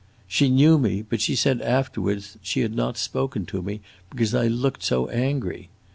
[0.27, 4.33] She knew me, but she said afterwards that she had not spoken to me because
[4.33, 5.69] I looked so angry.